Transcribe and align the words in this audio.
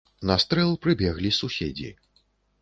На 0.29 0.37
стрэл 0.43 0.71
прыбеглі 0.85 1.33
суседзі. 1.39 1.93